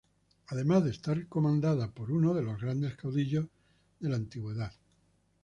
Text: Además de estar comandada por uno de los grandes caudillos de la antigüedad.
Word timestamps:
Además 0.47 0.83
de 0.83 0.89
estar 0.89 1.27
comandada 1.27 1.91
por 1.91 2.11
uno 2.11 2.33
de 2.33 2.41
los 2.41 2.59
grandes 2.59 2.95
caudillos 2.95 3.45
de 3.99 4.09
la 4.09 4.15
antigüedad. 4.15 4.71